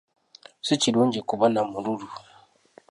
Si 0.65 0.73
kirungi 0.81 1.19
kuba 1.29 1.45
na 1.53 1.61
mululu. 1.69 2.07